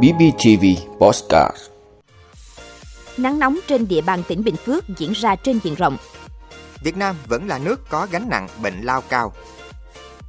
BBTV 0.00 0.64
Postcard 0.98 1.56
Nắng 3.16 3.38
nóng 3.38 3.58
trên 3.66 3.88
địa 3.88 4.00
bàn 4.00 4.22
tỉnh 4.28 4.44
Bình 4.44 4.56
Phước 4.56 4.84
diễn 4.98 5.12
ra 5.12 5.36
trên 5.36 5.58
diện 5.62 5.74
rộng. 5.74 5.96
Việt 6.82 6.96
Nam 6.96 7.16
vẫn 7.26 7.48
là 7.48 7.58
nước 7.58 7.88
có 7.88 8.06
gánh 8.10 8.28
nặng 8.28 8.48
bệnh 8.62 8.80
lao 8.82 9.00
cao. 9.00 9.32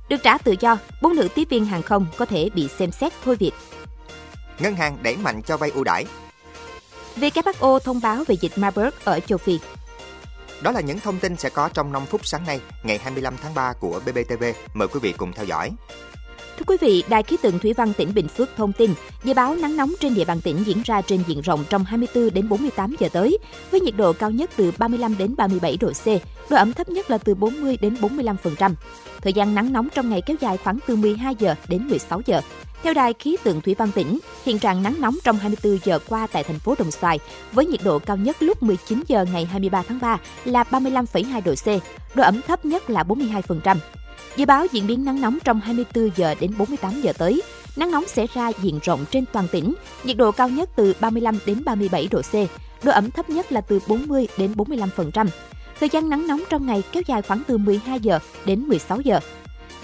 Được 0.10 0.18
trả 0.24 0.38
tự 0.38 0.56
do, 0.60 0.78
bốn 1.02 1.16
nữ 1.16 1.28
tiếp 1.36 1.48
viên 1.50 1.66
hàng 1.66 1.82
không 1.82 2.06
có 2.18 2.26
thể 2.26 2.50
bị 2.56 2.68
xem 2.68 2.92
xét 2.92 3.14
thôi 3.26 3.36
việc. 3.40 3.52
Ngân 4.60 4.76
hàng 4.76 4.98
đẩy 5.02 5.18
mạnh 5.18 5.42
cho 5.42 5.58
vay 5.58 5.70
ưu 5.70 5.84
đãi. 5.84 6.06
WHO 7.16 7.80
thông 7.80 8.02
báo 8.02 8.24
về 8.28 8.36
dịch 8.42 8.58
Marburg 8.58 8.94
ở 9.04 9.20
châu 9.20 9.38
Phi. 9.38 9.60
Đó 10.62 10.72
là 10.72 10.82
những 10.82 11.00
thông 11.00 11.20
tin 11.20 11.38
sẽ 11.38 11.50
có 11.50 11.70
trong 11.74 11.92
5 11.92 12.06
phút 12.06 12.28
sáng 12.28 12.46
nay, 12.46 12.62
ngày 12.84 12.98
25 12.98 13.38
tháng 13.44 13.54
3 13.54 13.74
của 13.74 14.02
BBTV. 14.06 14.44
Mời 14.74 14.88
quý 14.88 15.00
vị 15.04 15.14
cùng 15.18 15.34
theo 15.34 15.46
dõi. 15.46 15.72
Thưa 16.58 16.64
quý 16.68 16.78
vị, 16.82 17.04
Đài 17.10 17.24
khí 17.24 17.38
tượng 17.42 17.60
thủy 17.60 17.74
văn 17.74 17.94
tỉnh 17.94 18.14
Bình 18.14 18.28
Phước 18.28 18.50
thông 18.58 18.74
tin, 18.74 18.94
dự 19.24 19.34
báo 19.34 19.56
nắng 19.56 19.78
nóng 19.78 19.94
trên 20.00 20.16
địa 20.16 20.26
bàn 20.26 20.42
tỉnh 20.42 20.64
diễn 20.66 20.82
ra 20.86 21.02
trên 21.02 21.24
diện 21.28 21.42
rộng 21.42 21.64
trong 21.70 21.84
24 21.84 22.34
đến 22.34 22.50
48 22.50 22.96
giờ 23.00 23.10
tới, 23.14 23.38
với 23.72 23.82
nhiệt 23.82 23.94
độ 23.98 24.14
cao 24.14 24.32
nhất 24.32 24.50
từ 24.56 24.72
35 24.78 25.18
đến 25.18 25.36
37 25.38 25.78
độ 25.78 25.92
C, 25.92 26.06
độ 26.50 26.58
ẩm 26.58 26.74
thấp 26.74 26.90
nhất 26.90 27.10
là 27.10 27.18
từ 27.18 27.36
40 27.36 27.78
đến 27.82 27.96
45%. 28.02 28.74
Thời 29.22 29.34
gian 29.34 29.56
nắng 29.56 29.74
nóng 29.74 29.88
trong 29.94 30.10
ngày 30.10 30.22
kéo 30.22 30.38
dài 30.40 30.58
khoảng 30.58 30.80
từ 30.88 30.96
12 30.96 31.36
giờ 31.40 31.56
đến 31.68 31.88
16 31.88 32.22
giờ. 32.26 32.42
Theo 32.84 32.94
Đài 32.94 33.14
khí 33.14 33.38
tượng 33.44 33.62
thủy 33.62 33.76
văn 33.78 33.92
tỉnh, 33.96 34.20
hiện 34.46 34.60
trạng 34.60 34.84
nắng 34.84 34.96
nóng 35.00 35.16
trong 35.24 35.38
24 35.38 35.78
giờ 35.84 36.00
qua 36.10 36.28
tại 36.32 36.44
thành 36.44 36.60
phố 36.60 36.76
Đồng 36.80 36.92
Xoài 36.92 37.20
với 37.52 37.66
nhiệt 37.66 37.80
độ 37.84 38.00
cao 38.00 38.18
nhất 38.18 38.38
lúc 38.40 38.64
19 38.64 39.04
giờ 39.08 39.26
ngày 39.34 39.46
23 39.46 39.84
tháng 39.88 40.00
3 40.02 40.18
là 40.46 40.64
35,2 40.72 41.42
độ 41.46 41.54
C, 41.56 41.68
độ 42.16 42.24
ẩm 42.24 42.42
thấp 42.48 42.66
nhất 42.66 42.90
là 42.90 43.04
42%. 43.04 43.78
Dự 44.36 44.46
báo 44.46 44.66
diễn 44.72 44.88
biến 44.88 45.06
nắng 45.06 45.22
nóng 45.22 45.38
trong 45.44 45.60
24 45.60 46.10
giờ 46.16 46.36
đến 46.40 46.54
48 46.58 47.02
giờ 47.02 47.14
tới, 47.18 47.42
nắng 47.76 47.92
nóng 47.92 48.04
sẽ 48.08 48.28
ra 48.34 48.52
diện 48.62 48.80
rộng 48.84 49.06
trên 49.12 49.26
toàn 49.34 49.48
tỉnh, 49.52 49.74
nhiệt 50.04 50.18
độ 50.18 50.32
cao 50.32 50.50
nhất 50.50 50.70
từ 50.76 50.94
35 51.00 51.38
đến 51.46 51.64
37 51.66 52.08
độ 52.12 52.22
C, 52.22 52.34
độ 52.84 52.92
ẩm 52.92 53.12
thấp 53.12 53.30
nhất 53.30 53.52
là 53.52 53.62
từ 53.62 53.80
40 53.88 54.28
đến 54.38 54.54
45%. 54.54 55.28
Thời 55.80 55.90
gian 55.90 56.10
nắng 56.10 56.28
nóng 56.28 56.44
trong 56.50 56.66
ngày 56.66 56.84
kéo 56.92 57.04
dài 57.08 57.22
khoảng 57.22 57.42
từ 57.48 57.58
12 57.58 58.00
giờ 58.00 58.20
đến 58.46 58.60
16 58.60 59.02
giờ. 59.02 59.20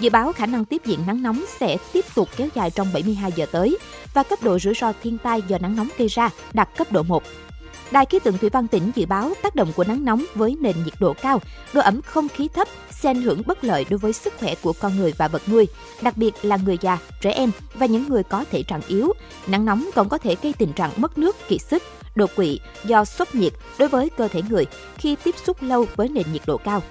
Dự 0.00 0.10
báo 0.10 0.32
khả 0.32 0.46
năng 0.46 0.64
tiếp 0.64 0.82
diện 0.84 1.00
nắng 1.06 1.22
nóng 1.22 1.44
sẽ 1.60 1.76
tiếp 1.92 2.04
tục 2.14 2.28
kéo 2.36 2.48
dài 2.54 2.70
trong 2.70 2.88
72 2.94 3.32
giờ 3.36 3.46
tới 3.52 3.78
và 4.14 4.22
cấp 4.22 4.42
độ 4.42 4.58
rủi 4.58 4.74
ro 4.74 4.92
thiên 5.02 5.18
tai 5.18 5.42
do 5.48 5.58
nắng 5.58 5.76
nóng 5.76 5.88
gây 5.98 6.08
ra 6.08 6.30
đạt 6.52 6.68
cấp 6.76 6.92
độ 6.92 7.02
1. 7.02 7.22
Đài 7.90 8.06
khí 8.06 8.18
tượng 8.18 8.38
thủy 8.38 8.50
văn 8.50 8.68
tỉnh 8.68 8.90
dự 8.94 9.06
báo 9.06 9.32
tác 9.42 9.54
động 9.54 9.72
của 9.76 9.84
nắng 9.84 10.04
nóng 10.04 10.24
với 10.34 10.56
nền 10.60 10.76
nhiệt 10.84 10.94
độ 11.00 11.14
cao, 11.22 11.40
độ 11.72 11.80
ẩm 11.80 12.02
không 12.02 12.28
khí 12.28 12.48
thấp 12.54 12.68
sẽ 12.90 13.10
ảnh 13.10 13.22
hưởng 13.22 13.42
bất 13.46 13.64
lợi 13.64 13.86
đối 13.90 13.98
với 13.98 14.12
sức 14.12 14.34
khỏe 14.40 14.54
của 14.62 14.72
con 14.72 14.96
người 14.96 15.12
và 15.18 15.28
vật 15.28 15.42
nuôi, 15.48 15.68
đặc 16.02 16.16
biệt 16.16 16.34
là 16.42 16.56
người 16.56 16.78
già, 16.80 16.98
trẻ 17.20 17.30
em 17.30 17.50
và 17.74 17.86
những 17.86 18.08
người 18.08 18.22
có 18.22 18.44
thể 18.50 18.62
trạng 18.62 18.80
yếu. 18.88 19.12
Nắng 19.46 19.64
nóng 19.64 19.90
còn 19.94 20.08
có 20.08 20.18
thể 20.18 20.36
gây 20.42 20.52
tình 20.52 20.72
trạng 20.72 20.90
mất 20.96 21.18
nước, 21.18 21.36
kiệt 21.48 21.62
sức, 21.62 21.82
đột 22.14 22.30
quỵ 22.36 22.60
do 22.84 23.04
sốc 23.04 23.34
nhiệt 23.34 23.52
đối 23.78 23.88
với 23.88 24.10
cơ 24.10 24.28
thể 24.28 24.42
người 24.48 24.66
khi 24.98 25.16
tiếp 25.24 25.34
xúc 25.46 25.62
lâu 25.62 25.86
với 25.96 26.08
nền 26.08 26.26
nhiệt 26.32 26.42
độ 26.46 26.56
cao. 26.56 26.82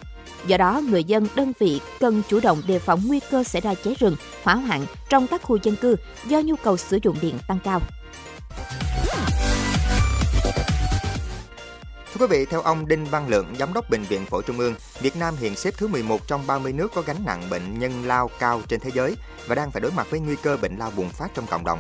Do 0.47 0.58
đó, 0.58 0.81
người 0.89 1.03
dân, 1.03 1.28
đơn 1.36 1.53
vị 1.59 1.81
cần 2.00 2.22
chủ 2.30 2.39
động 2.39 2.61
đề 2.67 2.80
phòng 2.80 3.02
nguy 3.06 3.19
cơ 3.31 3.44
xảy 3.44 3.61
ra 3.61 3.73
cháy 3.73 3.95
rừng, 4.00 4.16
hỏa 4.44 4.56
hoạn 4.56 4.86
trong 5.09 5.28
các 5.28 5.41
khu 5.44 5.58
dân 5.63 5.75
cư 5.75 5.95
do 6.25 6.39
nhu 6.39 6.56
cầu 6.56 6.78
sử 6.78 7.00
dụng 7.03 7.17
điện 7.22 7.36
tăng 7.47 7.59
cao. 7.63 7.81
Thưa 12.20 12.28
quý 12.28 12.38
vị, 12.38 12.45
theo 12.45 12.62
ông 12.62 12.88
Đinh 12.88 13.06
Văn 13.06 13.28
Lượng, 13.28 13.56
Giám 13.59 13.73
đốc 13.73 13.89
Bệnh 13.89 14.03
viện 14.03 14.25
Phổi 14.25 14.44
Trung 14.44 14.59
ương, 14.59 14.75
Việt 15.02 15.16
Nam 15.16 15.36
hiện 15.39 15.56
xếp 15.56 15.73
thứ 15.78 15.88
11 15.88 16.28
trong 16.28 16.48
30 16.48 16.73
nước 16.73 16.92
có 16.95 17.02
gánh 17.02 17.25
nặng 17.25 17.50
bệnh 17.50 17.80
nhân 17.80 18.03
lao 18.06 18.30
cao 18.39 18.62
trên 18.67 18.80
thế 18.80 18.92
giới 18.94 19.16
và 19.48 19.56
đang 19.56 19.72
phải 19.72 19.81
đối 19.81 19.92
mặt 19.92 20.08
với 20.09 20.20
nguy 20.20 20.36
cơ 20.44 20.58
bệnh 20.58 20.78
lao 20.78 20.92
bùng 20.95 21.09
phát 21.09 21.28
trong 21.34 21.47
cộng 21.47 21.66
đồng. 21.66 21.80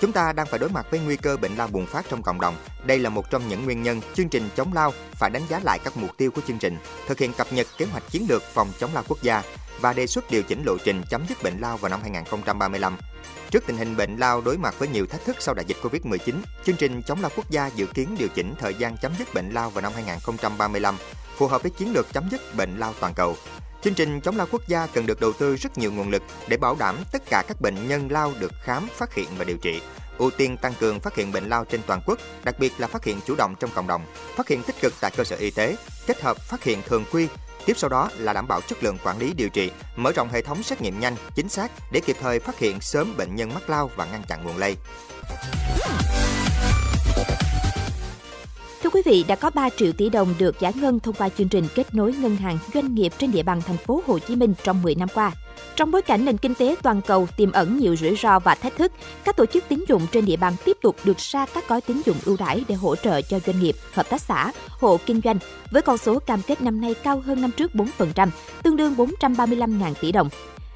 Chúng 0.00 0.12
ta 0.12 0.32
đang 0.32 0.46
phải 0.46 0.58
đối 0.58 0.70
mặt 0.70 0.86
với 0.90 1.00
nguy 1.00 1.16
cơ 1.16 1.36
bệnh 1.36 1.56
lao 1.56 1.68
bùng 1.68 1.86
phát 1.86 2.04
trong 2.08 2.22
cộng 2.22 2.40
đồng. 2.40 2.54
Đây 2.84 2.98
là 2.98 3.10
một 3.10 3.30
trong 3.30 3.48
những 3.48 3.64
nguyên 3.64 3.82
nhân 3.82 4.00
chương 4.14 4.28
trình 4.28 4.48
chống 4.56 4.72
lao 4.72 4.92
phải 5.12 5.30
đánh 5.30 5.42
giá 5.48 5.60
lại 5.64 5.78
các 5.84 5.96
mục 5.96 6.10
tiêu 6.16 6.30
của 6.30 6.40
chương 6.48 6.58
trình, 6.58 6.76
thực 7.06 7.18
hiện 7.18 7.32
cập 7.32 7.52
nhật 7.52 7.66
kế 7.78 7.84
hoạch 7.84 8.10
chiến 8.10 8.26
lược 8.28 8.42
phòng 8.42 8.72
chống 8.78 8.90
lao 8.94 9.04
quốc 9.08 9.22
gia 9.22 9.42
và 9.80 9.92
đề 9.92 10.06
xuất 10.06 10.30
điều 10.30 10.42
chỉnh 10.42 10.62
lộ 10.64 10.76
trình 10.84 11.02
chấm 11.10 11.22
dứt 11.28 11.42
bệnh 11.42 11.58
lao 11.58 11.76
vào 11.76 11.88
năm 11.88 12.00
2035. 12.02 12.96
Trước 13.52 13.66
tình 13.66 13.76
hình 13.76 13.96
bệnh 13.96 14.16
lao 14.16 14.40
đối 14.40 14.58
mặt 14.58 14.74
với 14.78 14.88
nhiều 14.88 15.06
thách 15.06 15.24
thức 15.24 15.36
sau 15.40 15.54
đại 15.54 15.64
dịch 15.64 15.76
Covid-19, 15.82 16.34
chương 16.64 16.76
trình 16.76 17.02
chống 17.02 17.20
lao 17.20 17.30
quốc 17.36 17.50
gia 17.50 17.66
dự 17.66 17.86
kiến 17.86 18.16
điều 18.18 18.28
chỉnh 18.28 18.54
thời 18.58 18.74
gian 18.74 18.96
chấm 18.96 19.12
dứt 19.18 19.34
bệnh 19.34 19.50
lao 19.50 19.70
vào 19.70 19.82
năm 19.82 19.92
2035, 19.94 20.96
phù 21.36 21.46
hợp 21.46 21.62
với 21.62 21.70
chiến 21.70 21.92
lược 21.92 22.12
chấm 22.12 22.28
dứt 22.30 22.40
bệnh 22.56 22.78
lao 22.78 22.94
toàn 23.00 23.14
cầu. 23.14 23.36
Chương 23.82 23.94
trình 23.94 24.20
chống 24.20 24.36
lao 24.36 24.46
quốc 24.50 24.68
gia 24.68 24.86
cần 24.86 25.06
được 25.06 25.20
đầu 25.20 25.32
tư 25.32 25.56
rất 25.56 25.78
nhiều 25.78 25.92
nguồn 25.92 26.10
lực 26.10 26.22
để 26.48 26.56
bảo 26.56 26.76
đảm 26.78 26.96
tất 27.12 27.22
cả 27.30 27.44
các 27.48 27.60
bệnh 27.60 27.88
nhân 27.88 28.08
lao 28.10 28.32
được 28.40 28.52
khám, 28.62 28.88
phát 28.96 29.14
hiện 29.14 29.28
và 29.38 29.44
điều 29.44 29.56
trị. 29.56 29.80
Ưu 30.18 30.30
tiên 30.30 30.56
tăng 30.56 30.74
cường 30.80 31.00
phát 31.00 31.16
hiện 31.16 31.32
bệnh 31.32 31.48
lao 31.48 31.64
trên 31.64 31.80
toàn 31.86 32.00
quốc, 32.06 32.18
đặc 32.44 32.58
biệt 32.58 32.72
là 32.78 32.86
phát 32.86 33.04
hiện 33.04 33.20
chủ 33.26 33.34
động 33.34 33.54
trong 33.60 33.70
cộng 33.74 33.86
đồng, 33.86 34.02
phát 34.36 34.48
hiện 34.48 34.62
tích 34.62 34.80
cực 34.80 34.94
tại 35.00 35.10
cơ 35.16 35.24
sở 35.24 35.36
y 35.36 35.50
tế, 35.50 35.76
kết 36.06 36.22
hợp 36.22 36.36
phát 36.40 36.64
hiện 36.64 36.82
thường 36.86 37.04
quy, 37.12 37.28
Tiếp 37.66 37.78
sau 37.78 37.90
đó 37.90 38.10
là 38.18 38.32
đảm 38.32 38.48
bảo 38.48 38.60
chất 38.60 38.82
lượng 38.82 38.98
quản 39.04 39.18
lý 39.18 39.32
điều 39.32 39.48
trị, 39.48 39.70
mở 39.96 40.12
rộng 40.12 40.28
hệ 40.28 40.42
thống 40.42 40.62
xét 40.62 40.82
nghiệm 40.82 41.00
nhanh, 41.00 41.16
chính 41.34 41.48
xác 41.48 41.72
để 41.92 42.00
kịp 42.00 42.16
thời 42.20 42.40
phát 42.40 42.58
hiện 42.58 42.80
sớm 42.80 43.16
bệnh 43.16 43.36
nhân 43.36 43.54
mắc 43.54 43.70
lao 43.70 43.90
và 43.96 44.06
ngăn 44.06 44.22
chặn 44.28 44.44
nguồn 44.44 44.56
lây. 44.56 44.76
Quý 49.04 49.12
vị, 49.12 49.24
đã 49.28 49.36
có 49.36 49.50
3 49.50 49.68
triệu 49.70 49.92
tỷ 49.92 50.08
đồng 50.08 50.34
được 50.38 50.60
giải 50.60 50.72
ngân 50.76 51.00
thông 51.00 51.14
qua 51.14 51.28
chương 51.28 51.48
trình 51.48 51.64
kết 51.74 51.94
nối 51.94 52.12
ngân 52.12 52.36
hàng 52.36 52.58
doanh 52.74 52.94
nghiệp 52.94 53.12
trên 53.18 53.32
địa 53.32 53.42
bàn 53.42 53.62
thành 53.66 53.76
phố 53.76 54.02
Hồ 54.06 54.18
Chí 54.18 54.36
Minh 54.36 54.54
trong 54.64 54.82
10 54.82 54.94
năm 54.94 55.08
qua. 55.14 55.32
Trong 55.76 55.90
bối 55.90 56.02
cảnh 56.02 56.24
nền 56.24 56.36
kinh 56.36 56.54
tế 56.54 56.76
toàn 56.82 57.00
cầu 57.06 57.28
tiềm 57.36 57.52
ẩn 57.52 57.78
nhiều 57.78 57.96
rủi 57.96 58.16
ro 58.16 58.38
và 58.38 58.54
thách 58.54 58.76
thức, 58.76 58.92
các 59.24 59.36
tổ 59.36 59.46
chức 59.46 59.64
tín 59.68 59.84
dụng 59.88 60.06
trên 60.12 60.26
địa 60.26 60.36
bàn 60.36 60.54
tiếp 60.64 60.76
tục 60.82 60.96
được 61.04 61.18
ra 61.18 61.46
các 61.54 61.68
gói 61.68 61.80
tín 61.80 62.02
dụng 62.04 62.16
ưu 62.24 62.36
đãi 62.36 62.64
để 62.68 62.74
hỗ 62.74 62.96
trợ 62.96 63.22
cho 63.22 63.38
doanh 63.46 63.60
nghiệp, 63.60 63.76
hợp 63.92 64.10
tác 64.10 64.20
xã, 64.20 64.52
hộ 64.68 64.98
kinh 65.06 65.20
doanh, 65.24 65.38
với 65.70 65.82
con 65.82 65.98
số 65.98 66.18
cam 66.18 66.42
kết 66.42 66.62
năm 66.62 66.80
nay 66.80 66.94
cao 66.94 67.22
hơn 67.26 67.40
năm 67.40 67.50
trước 67.50 67.70
4%, 67.98 68.28
tương 68.62 68.76
đương 68.76 68.94
435.000 68.94 69.94
tỷ 70.00 70.12
đồng. 70.12 70.28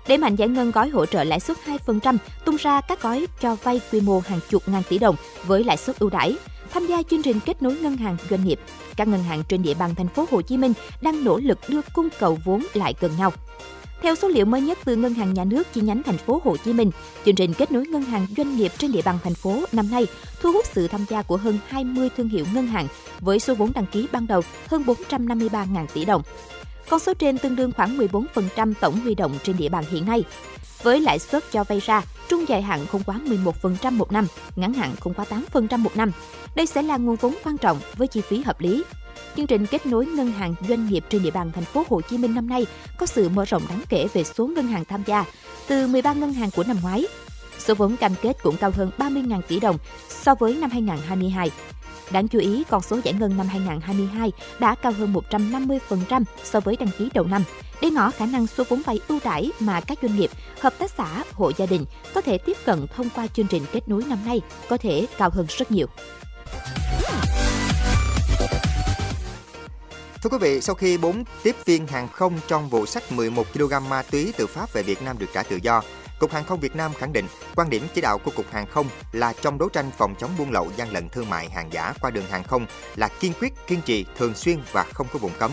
Để 0.08 0.16
mạnh 0.16 0.36
giải 0.36 0.48
ngân 0.48 0.70
gói 0.70 0.88
hỗ 0.88 1.06
trợ 1.06 1.24
lãi 1.24 1.40
suất 1.40 1.56
2%, 1.86 2.16
tung 2.44 2.56
ra 2.56 2.80
các 2.80 3.02
gói 3.02 3.26
cho 3.40 3.56
vay 3.62 3.80
quy 3.92 4.00
mô 4.00 4.20
hàng 4.20 4.40
chục 4.48 4.62
ngàn 4.66 4.82
tỷ 4.88 4.98
đồng 4.98 5.16
với 5.44 5.64
lãi 5.64 5.76
suất 5.76 5.98
ưu 5.98 6.10
đãi. 6.10 6.36
Tham 6.70 6.86
gia 6.86 7.02
chương 7.02 7.22
trình 7.22 7.40
kết 7.46 7.62
nối 7.62 7.76
ngân 7.76 7.96
hàng 7.96 8.16
doanh 8.30 8.44
nghiệp, 8.44 8.60
các 8.96 9.08
ngân 9.08 9.22
hàng 9.22 9.42
trên 9.48 9.62
địa 9.62 9.74
bàn 9.74 9.94
thành 9.94 10.08
phố 10.08 10.26
Hồ 10.30 10.42
Chí 10.42 10.56
Minh 10.56 10.72
đang 11.02 11.24
nỗ 11.24 11.38
lực 11.38 11.58
đưa 11.68 11.80
cung 11.94 12.08
cầu 12.18 12.38
vốn 12.44 12.62
lại 12.74 12.94
gần 13.00 13.12
nhau. 13.18 13.32
Theo 14.02 14.14
số 14.14 14.28
liệu 14.28 14.44
mới 14.44 14.60
nhất 14.60 14.78
từ 14.84 14.96
Ngân 14.96 15.14
hàng 15.14 15.34
Nhà 15.34 15.44
nước 15.44 15.72
chi 15.72 15.80
nhánh 15.80 16.02
thành 16.02 16.18
phố 16.18 16.40
Hồ 16.44 16.56
Chí 16.56 16.72
Minh, 16.72 16.90
chương 17.24 17.34
trình 17.34 17.54
kết 17.54 17.72
nối 17.72 17.86
ngân 17.86 18.02
hàng 18.02 18.26
doanh 18.36 18.56
nghiệp 18.56 18.72
trên 18.78 18.92
địa 18.92 19.02
bàn 19.02 19.18
thành 19.24 19.34
phố 19.34 19.64
năm 19.72 19.90
nay 19.90 20.06
thu 20.40 20.52
hút 20.52 20.66
sự 20.72 20.88
tham 20.88 21.04
gia 21.08 21.22
của 21.22 21.36
hơn 21.36 21.58
20 21.68 22.08
thương 22.16 22.28
hiệu 22.28 22.44
ngân 22.54 22.66
hàng 22.66 22.86
với 23.20 23.38
số 23.38 23.54
vốn 23.54 23.72
đăng 23.74 23.86
ký 23.86 24.06
ban 24.12 24.26
đầu 24.26 24.42
hơn 24.66 24.82
453.000 24.86 25.86
tỷ 25.94 26.04
đồng. 26.04 26.22
Con 26.88 27.00
số 27.00 27.14
trên 27.14 27.38
tương 27.38 27.56
đương 27.56 27.72
khoảng 27.76 27.98
14% 27.98 28.72
tổng 28.80 29.00
huy 29.00 29.14
động 29.14 29.38
trên 29.42 29.56
địa 29.56 29.68
bàn 29.68 29.84
hiện 29.90 30.06
nay. 30.06 30.24
Với 30.82 31.00
lãi 31.00 31.18
suất 31.18 31.44
cho 31.52 31.64
vay 31.64 31.80
ra, 31.80 32.02
trung 32.28 32.44
dài 32.48 32.62
hạn 32.62 32.86
không 32.86 33.02
quá 33.06 33.20
11% 33.26 33.92
một 33.92 34.12
năm, 34.12 34.26
ngắn 34.56 34.72
hạn 34.72 34.94
không 35.00 35.14
quá 35.14 35.24
8% 35.52 35.78
một 35.78 35.96
năm. 35.96 36.10
Đây 36.54 36.66
sẽ 36.66 36.82
là 36.82 36.96
nguồn 36.96 37.16
vốn 37.16 37.34
quan 37.44 37.58
trọng 37.58 37.80
với 37.96 38.08
chi 38.08 38.20
phí 38.20 38.42
hợp 38.42 38.60
lý. 38.60 38.84
Chương 39.36 39.46
trình 39.46 39.66
kết 39.66 39.86
nối 39.86 40.06
ngân 40.06 40.32
hàng 40.32 40.54
doanh 40.68 40.88
nghiệp 40.88 41.04
trên 41.08 41.22
địa 41.22 41.30
bàn 41.30 41.50
thành 41.54 41.64
phố 41.64 41.84
Hồ 41.88 42.00
Chí 42.00 42.18
Minh 42.18 42.34
năm 42.34 42.48
nay 42.48 42.66
có 42.98 43.06
sự 43.06 43.28
mở 43.28 43.44
rộng 43.44 43.62
đáng 43.68 43.80
kể 43.88 44.06
về 44.12 44.24
số 44.24 44.46
ngân 44.46 44.66
hàng 44.66 44.84
tham 44.84 45.02
gia, 45.06 45.24
từ 45.68 45.86
13 45.86 46.12
ngân 46.12 46.32
hàng 46.32 46.50
của 46.50 46.64
năm 46.64 46.76
ngoái. 46.82 47.06
Số 47.66 47.74
vốn 47.74 47.96
cam 47.96 48.14
kết 48.22 48.42
cũng 48.42 48.56
cao 48.56 48.70
hơn 48.76 48.90
30.000 48.98 49.42
tỷ 49.42 49.60
đồng 49.60 49.78
so 50.08 50.34
với 50.34 50.56
năm 50.56 50.70
2022. 50.70 51.50
Đáng 52.10 52.28
chú 52.28 52.38
ý, 52.38 52.64
con 52.70 52.82
số 52.82 53.00
giải 53.04 53.14
ngân 53.14 53.36
năm 53.36 53.48
2022 53.48 54.32
đã 54.58 54.74
cao 54.74 54.92
hơn 54.92 55.14
150% 55.30 56.24
so 56.44 56.60
với 56.60 56.76
đăng 56.76 56.88
ký 56.98 57.08
đầu 57.14 57.24
năm, 57.24 57.44
để 57.80 57.90
ngỏ 57.90 58.10
khả 58.10 58.26
năng 58.26 58.46
số 58.46 58.64
vốn 58.68 58.82
vay 58.82 59.00
ưu 59.08 59.18
đãi 59.24 59.50
mà 59.60 59.80
các 59.80 59.98
doanh 60.02 60.16
nghiệp, 60.16 60.30
hợp 60.60 60.74
tác 60.78 60.90
xã, 60.90 61.24
hộ 61.32 61.52
gia 61.56 61.66
đình 61.66 61.84
có 62.14 62.20
thể 62.20 62.38
tiếp 62.38 62.56
cận 62.64 62.86
thông 62.96 63.08
qua 63.10 63.26
chương 63.26 63.46
trình 63.46 63.62
kết 63.72 63.88
nối 63.88 64.04
năm 64.08 64.18
nay 64.26 64.40
có 64.68 64.76
thể 64.76 65.06
cao 65.18 65.30
hơn 65.30 65.46
rất 65.48 65.70
nhiều. 65.70 65.86
Thưa 70.22 70.30
quý 70.30 70.38
vị, 70.40 70.60
sau 70.60 70.74
khi 70.74 70.98
4 70.98 71.24
tiếp 71.42 71.56
viên 71.64 71.86
hàng 71.86 72.08
không 72.08 72.38
trong 72.48 72.68
vụ 72.68 72.86
sách 72.86 73.12
11 73.12 73.46
kg 73.54 73.88
ma 73.88 74.02
túy 74.02 74.32
từ 74.36 74.46
Pháp 74.46 74.72
về 74.72 74.82
Việt 74.82 75.02
Nam 75.02 75.18
được 75.18 75.26
trả 75.34 75.42
tự 75.42 75.58
do, 75.62 75.82
Cục 76.18 76.32
Hàng 76.32 76.44
không 76.44 76.60
Việt 76.60 76.76
Nam 76.76 76.92
khẳng 76.94 77.12
định 77.12 77.26
quan 77.56 77.70
điểm 77.70 77.86
chỉ 77.94 78.00
đạo 78.00 78.18
của 78.18 78.30
Cục 78.30 78.50
Hàng 78.52 78.66
không 78.66 78.86
là 79.12 79.32
trong 79.32 79.58
đấu 79.58 79.68
tranh 79.68 79.90
phòng 79.98 80.14
chống 80.18 80.30
buôn 80.38 80.50
lậu 80.50 80.70
gian 80.76 80.92
lận 80.92 81.08
thương 81.08 81.30
mại 81.30 81.50
hàng 81.50 81.72
giả 81.72 81.94
qua 82.00 82.10
đường 82.10 82.26
hàng 82.26 82.44
không 82.44 82.66
là 82.96 83.08
kiên 83.08 83.32
quyết, 83.40 83.52
kiên 83.66 83.80
trì, 83.82 84.06
thường 84.16 84.34
xuyên 84.34 84.58
và 84.72 84.86
không 84.94 85.06
có 85.12 85.18
vùng 85.18 85.32
cấm. 85.38 85.50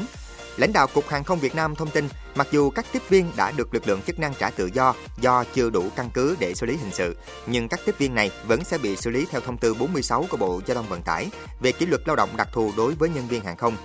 Lãnh 0.57 0.73
đạo 0.73 0.87
Cục 0.87 1.07
Hàng 1.07 1.23
không 1.23 1.39
Việt 1.39 1.55
Nam 1.55 1.75
thông 1.75 1.89
tin, 1.89 2.07
mặc 2.35 2.47
dù 2.51 2.69
các 2.69 2.85
tiếp 2.91 3.01
viên 3.09 3.31
đã 3.35 3.51
được 3.51 3.73
lực 3.73 3.87
lượng 3.87 4.01
chức 4.01 4.19
năng 4.19 4.33
trả 4.33 4.49
tự 4.49 4.69
do 4.73 4.93
do 5.17 5.43
chưa 5.53 5.69
đủ 5.69 5.89
căn 5.95 6.09
cứ 6.13 6.35
để 6.39 6.53
xử 6.53 6.65
lý 6.65 6.77
hình 6.77 6.91
sự, 6.91 7.17
nhưng 7.47 7.67
các 7.67 7.79
tiếp 7.85 7.95
viên 7.97 8.15
này 8.15 8.31
vẫn 8.47 8.63
sẽ 8.63 8.77
bị 8.77 8.95
xử 8.95 9.09
lý 9.09 9.25
theo 9.31 9.41
thông 9.41 9.57
tư 9.57 9.73
46 9.73 10.25
của 10.29 10.37
Bộ 10.37 10.61
Giao 10.65 10.75
thông 10.75 10.89
Vận 10.89 11.01
tải 11.01 11.29
về 11.59 11.71
kỷ 11.71 11.85
luật 11.85 12.01
lao 12.05 12.15
động 12.15 12.29
đặc 12.37 12.47
thù 12.53 12.71
đối 12.77 12.93
với 12.93 13.09
nhân 13.09 13.27
viên 13.27 13.43
hàng 13.43 13.57
không 13.57 13.77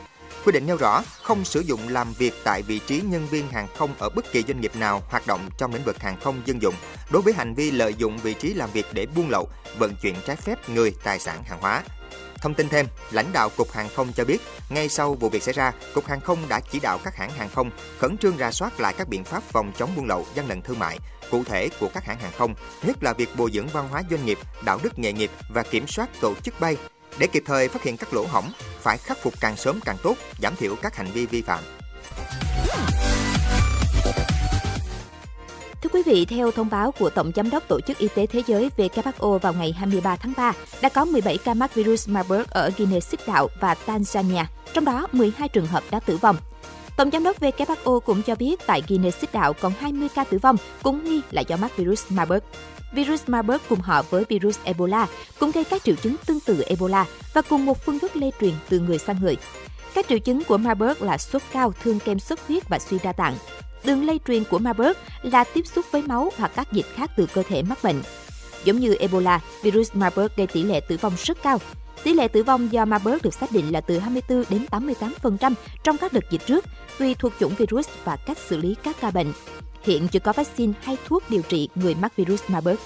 Quy 0.49 0.53
định 0.53 0.67
nêu 0.67 0.77
rõ 0.77 1.03
không 1.23 1.45
sử 1.45 1.61
dụng 1.61 1.89
làm 1.89 2.13
việc 2.13 2.35
tại 2.45 2.63
vị 2.63 2.81
trí 2.87 3.01
nhân 3.01 3.27
viên 3.27 3.49
hàng 3.49 3.69
không 3.77 3.95
ở 3.99 4.09
bất 4.09 4.33
kỳ 4.33 4.43
doanh 4.49 4.61
nghiệp 4.61 4.77
nào 4.77 5.03
hoạt 5.09 5.27
động 5.27 5.49
trong 5.59 5.75
lĩnh 5.75 5.85
vực 5.85 5.99
hàng 5.99 6.21
không 6.21 6.43
dân 6.45 6.63
dụng 6.63 6.75
đối 7.11 7.23
với 7.23 7.33
hành 7.33 7.55
vi 7.55 7.71
lợi 7.71 7.95
dụng 7.95 8.19
vị 8.19 8.35
trí 8.35 8.55
làm 8.55 8.71
việc 8.71 8.87
để 8.93 9.07
buôn 9.07 9.29
lậu, 9.31 9.49
vận 9.79 9.95
chuyển 10.03 10.15
trái 10.27 10.37
phép 10.37 10.69
người, 10.69 10.95
tài 11.05 11.19
sản, 11.19 11.43
hàng 11.45 11.61
hóa. 11.61 11.83
Thông 12.41 12.55
tin 12.55 12.69
thêm, 12.69 12.87
lãnh 13.11 13.33
đạo 13.33 13.49
Cục 13.57 13.73
Hàng 13.73 13.89
không 13.97 14.13
cho 14.13 14.25
biết, 14.25 14.39
ngay 14.69 14.89
sau 14.89 15.15
vụ 15.15 15.29
việc 15.29 15.43
xảy 15.43 15.55
ra, 15.55 15.73
Cục 15.95 16.07
Hàng 16.07 16.21
không 16.21 16.39
đã 16.49 16.61
chỉ 16.61 16.81
đạo 16.81 16.99
các 17.05 17.17
hãng 17.17 17.31
hàng 17.31 17.49
không 17.55 17.71
khẩn 17.99 18.19
trương 18.19 18.37
ra 18.37 18.51
soát 18.51 18.81
lại 18.81 18.95
các 18.99 19.09
biện 19.09 19.25
pháp 19.25 19.43
phòng 19.43 19.73
chống 19.79 19.91
buôn 19.97 20.07
lậu, 20.07 20.27
gian 20.35 20.49
lận 20.49 20.63
thương 20.63 20.79
mại 20.79 20.99
cụ 21.31 21.45
thể 21.45 21.69
của 21.81 21.89
các 21.95 22.05
hãng 22.05 22.21
hàng 22.21 22.33
không, 22.39 22.55
nhất 22.83 22.97
là 23.03 23.13
việc 23.13 23.29
bồi 23.37 23.51
dưỡng 23.51 23.69
văn 23.69 23.89
hóa 23.89 24.03
doanh 24.11 24.27
nghiệp, 24.27 24.39
đạo 24.65 24.79
đức 24.83 24.99
nghề 24.99 25.13
nghiệp 25.13 25.31
và 25.49 25.63
kiểm 25.63 25.87
soát 25.87 26.09
tổ 26.21 26.35
chức 26.35 26.61
bay 26.61 26.77
để 27.19 27.27
kịp 27.27 27.43
thời 27.47 27.69
phát 27.69 27.83
hiện 27.83 27.97
các 27.97 28.15
lỗ 28.15 28.27
hỏng, 28.27 28.53
phải 28.81 28.99
khắc 28.99 29.19
phục 29.23 29.35
càng 29.41 29.57
sớm 29.57 29.81
càng 29.85 29.97
tốt, 30.03 30.15
giảm 30.43 30.57
thiểu 30.57 30.77
các 30.83 30.97
hành 30.97 31.09
vi 31.13 31.27
vi 31.27 31.43
phạm. 31.43 31.65
Thưa 35.83 35.91
quý 35.93 36.03
vị, 36.07 36.25
theo 36.25 36.51
thông 36.51 36.71
báo 36.71 36.93
của 36.93 37.11
Tổng 37.11 37.33
Giám 37.37 37.51
đốc 37.51 37.69
Tổ 37.69 37.81
chức 37.81 37.99
Y 37.99 38.09
tế 38.15 38.27
Thế 38.27 38.43
giới 38.47 38.71
WHO 38.77 39.39
vào 39.39 39.53
ngày 39.53 39.73
23 39.73 40.17
tháng 40.17 40.33
3, 40.37 40.53
đã 40.81 40.89
có 40.89 41.05
17 41.05 41.39
ca 41.39 41.55
mắc 41.55 41.75
virus 41.75 42.09
Marburg 42.09 42.43
ở 42.51 42.71
Guinea 42.77 43.01
Xích 43.01 43.21
Đạo 43.27 43.49
và 43.61 43.77
Tanzania, 43.87 44.45
trong 44.73 44.85
đó 44.85 45.07
12 45.13 45.49
trường 45.49 45.67
hợp 45.67 45.83
đã 45.91 46.01
tử 46.01 46.17
vong. 46.17 46.37
Tổng 46.99 47.11
giám 47.11 47.23
đốc 47.23 47.41
WHO 47.41 48.01
cũng 48.01 48.23
cho 48.23 48.35
biết 48.35 48.61
tại 48.67 48.83
Guinea 48.89 49.11
Xích 49.11 49.31
Đạo 49.33 49.53
còn 49.53 49.73
20 49.81 50.09
ca 50.15 50.25
tử 50.25 50.39
vong 50.39 50.57
cũng 50.83 51.05
nghi 51.05 51.21
là 51.31 51.41
do 51.41 51.57
mắc 51.57 51.77
virus 51.77 52.05
Marburg. 52.09 52.41
Virus 52.93 53.23
Marburg 53.27 53.59
cùng 53.69 53.81
họ 53.81 54.03
với 54.03 54.25
virus 54.29 54.59
Ebola 54.65 55.07
cũng 55.39 55.51
gây 55.51 55.65
các 55.65 55.85
triệu 55.85 55.95
chứng 55.95 56.17
tương 56.27 56.41
tự 56.41 56.63
Ebola 56.63 57.07
và 57.35 57.43
cùng 57.43 57.67
một 57.67 57.85
phương 57.85 57.99
thức 57.99 58.17
lây 58.17 58.33
truyền 58.41 58.53
từ 58.69 58.81
người 58.81 58.99
sang 58.99 59.17
người. 59.21 59.37
Các 59.95 60.09
triệu 60.09 60.19
chứng 60.19 60.45
của 60.45 60.57
Marburg 60.57 60.95
là 61.01 61.19
sốt 61.19 61.43
cao, 61.53 61.73
thương 61.83 62.01
kem 62.01 62.19
xuất 62.19 62.49
huyết 62.49 62.69
và 62.69 62.79
suy 62.79 62.99
đa 63.03 63.13
tạng. 63.13 63.35
Đường 63.85 64.07
lây 64.07 64.21
truyền 64.27 64.45
của 64.45 64.59
Marburg 64.59 64.93
là 65.23 65.45
tiếp 65.45 65.67
xúc 65.67 65.85
với 65.91 66.03
máu 66.03 66.33
hoặc 66.37 66.53
các 66.57 66.73
dịch 66.73 66.87
khác 66.95 67.11
từ 67.17 67.27
cơ 67.27 67.43
thể 67.49 67.63
mắc 67.63 67.79
bệnh. 67.83 68.03
Giống 68.65 68.79
như 68.79 68.95
Ebola, 68.95 69.41
virus 69.63 69.95
Marburg 69.95 70.29
gây 70.37 70.47
tỷ 70.47 70.63
lệ 70.63 70.81
tử 70.81 70.97
vong 71.01 71.13
rất 71.25 71.43
cao. 71.43 71.59
Tỷ 72.05 72.15
lệ 72.15 72.29
tử 72.29 72.43
vong 72.43 72.73
do 72.73 72.85
Marburg 72.85 73.19
được 73.23 73.35
xác 73.35 73.53
định 73.53 73.73
là 73.73 73.81
từ 73.81 73.99
24 73.99 74.45
đến 74.51 74.67
88% 74.71 75.53
trong 75.85 75.99
các 75.99 76.13
đợt 76.13 76.31
dịch 76.31 76.47
trước, 76.47 76.65
tùy 76.99 77.15
thuộc 77.15 77.33
chủng 77.41 77.55
virus 77.55 77.89
và 78.05 78.17
cách 78.17 78.39
xử 78.39 78.57
lý 78.57 78.77
các 78.83 78.97
ca 79.01 79.11
bệnh. 79.11 79.33
Hiện 79.83 80.09
chưa 80.09 80.21
có 80.21 80.33
vaccine 80.33 80.73
hay 80.83 80.97
thuốc 81.07 81.23
điều 81.31 81.43
trị 81.43 81.69
người 81.75 81.95
mắc 81.95 82.17
virus 82.17 82.43
Marburg. 82.49 82.77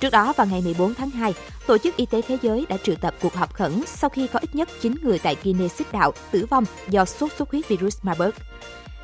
Trước 0.00 0.10
đó, 0.10 0.32
vào 0.36 0.46
ngày 0.46 0.62
14 0.64 0.94
tháng 0.94 1.10
2, 1.10 1.34
Tổ 1.66 1.78
chức 1.78 1.96
Y 1.96 2.06
tế 2.06 2.22
Thế 2.22 2.38
giới 2.42 2.66
đã 2.68 2.76
triệu 2.76 2.94
tập 3.00 3.14
cuộc 3.22 3.34
họp 3.34 3.54
khẩn 3.54 3.82
sau 3.86 4.10
khi 4.10 4.26
có 4.26 4.38
ít 4.38 4.54
nhất 4.54 4.68
9 4.80 4.94
người 5.02 5.18
tại 5.18 5.36
Guinea 5.44 5.68
Xích 5.68 5.92
Đạo 5.92 6.12
tử 6.30 6.46
vong 6.50 6.64
do 6.88 7.04
sốt 7.04 7.32
xuất 7.38 7.50
huyết 7.50 7.68
virus 7.68 7.98
Marburg. 8.02 8.34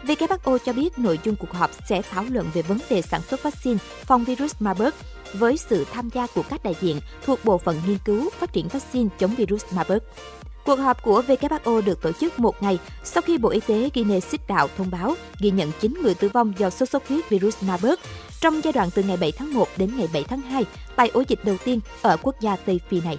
WHO 0.06 0.58
cho 0.58 0.72
biết 0.72 0.98
nội 0.98 1.18
dung 1.24 1.36
cuộc 1.36 1.52
họp 1.52 1.70
sẽ 1.88 2.02
thảo 2.02 2.24
luận 2.30 2.50
về 2.54 2.62
vấn 2.62 2.78
đề 2.90 3.02
sản 3.02 3.20
xuất 3.22 3.42
vaccine 3.42 3.78
phòng 4.04 4.24
virus 4.24 4.54
Marburg 4.60 4.94
với 5.34 5.56
sự 5.56 5.86
tham 5.92 6.10
gia 6.14 6.26
của 6.26 6.42
các 6.50 6.64
đại 6.64 6.74
diện 6.80 7.00
thuộc 7.24 7.44
Bộ 7.44 7.58
phận 7.58 7.80
Nghiên 7.86 7.98
cứu 8.04 8.30
Phát 8.30 8.52
triển 8.52 8.68
vaccine 8.68 9.08
chống 9.18 9.34
virus 9.34 9.64
Marburg. 9.72 10.02
Cuộc 10.64 10.76
họp 10.76 11.02
của 11.02 11.22
WHO 11.28 11.80
được 11.80 12.02
tổ 12.02 12.12
chức 12.12 12.38
một 12.38 12.62
ngày 12.62 12.78
sau 13.04 13.22
khi 13.22 13.38
Bộ 13.38 13.48
Y 13.48 13.60
tế 13.60 13.90
Guinea 13.94 14.20
Xích 14.20 14.40
Đạo 14.48 14.68
thông 14.76 14.90
báo 14.90 15.14
ghi 15.40 15.50
nhận 15.50 15.70
9 15.80 15.94
người 16.02 16.14
tử 16.14 16.28
vong 16.28 16.52
do 16.58 16.70
sốt 16.70 16.88
xuất 16.88 17.08
huyết 17.08 17.28
virus 17.30 17.62
Marburg 17.62 18.00
trong 18.40 18.60
giai 18.64 18.72
đoạn 18.72 18.88
từ 18.94 19.02
ngày 19.02 19.16
7 19.16 19.32
tháng 19.32 19.54
1 19.54 19.68
đến 19.76 19.96
ngày 19.96 20.08
7 20.12 20.24
tháng 20.24 20.40
2 20.40 20.64
tại 20.96 21.08
ổ 21.08 21.22
dịch 21.28 21.44
đầu 21.44 21.56
tiên 21.64 21.80
ở 22.02 22.16
quốc 22.22 22.40
gia 22.40 22.56
Tây 22.56 22.80
Phi 22.88 23.00
này. 23.00 23.18